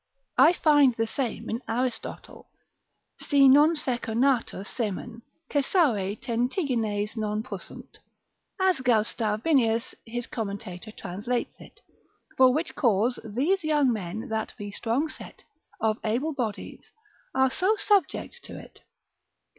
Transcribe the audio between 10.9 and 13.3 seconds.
translates it: for which cause